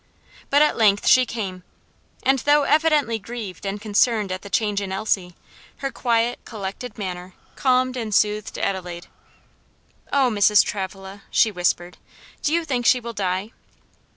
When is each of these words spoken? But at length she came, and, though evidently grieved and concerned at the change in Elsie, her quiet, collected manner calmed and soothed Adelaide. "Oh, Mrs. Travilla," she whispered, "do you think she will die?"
But 0.49 0.63
at 0.63 0.77
length 0.77 1.05
she 1.05 1.27
came, 1.27 1.61
and, 2.23 2.39
though 2.39 2.63
evidently 2.63 3.19
grieved 3.19 3.67
and 3.67 3.79
concerned 3.79 4.31
at 4.31 4.41
the 4.41 4.49
change 4.49 4.81
in 4.81 4.91
Elsie, 4.91 5.35
her 5.77 5.91
quiet, 5.91 6.39
collected 6.43 6.97
manner 6.97 7.35
calmed 7.55 7.95
and 7.95 8.11
soothed 8.11 8.57
Adelaide. 8.57 9.05
"Oh, 10.11 10.31
Mrs. 10.33 10.65
Travilla," 10.65 11.21
she 11.29 11.51
whispered, 11.51 11.99
"do 12.41 12.51
you 12.51 12.65
think 12.65 12.87
she 12.87 12.99
will 12.99 13.13
die?" 13.13 13.51